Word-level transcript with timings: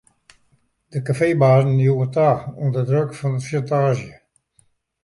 De 0.93 0.99
kafeebazen 1.05 1.75
joegen 1.85 2.11
ta 2.15 2.29
ûnder 2.63 2.85
druk 2.89 3.11
fan 3.19 3.35
sjantaazje. 3.47 4.13